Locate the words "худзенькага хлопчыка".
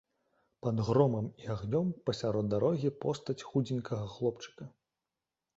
3.51-4.63